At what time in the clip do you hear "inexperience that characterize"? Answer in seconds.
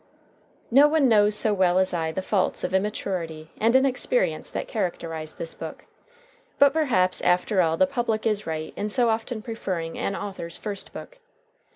3.75-5.35